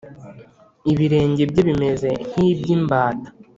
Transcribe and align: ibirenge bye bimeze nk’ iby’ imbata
ibirenge 0.91 1.43
bye 1.51 1.61
bimeze 1.67 2.09
nk’ 2.29 2.35
iby’ 2.49 2.65
imbata 2.75 3.29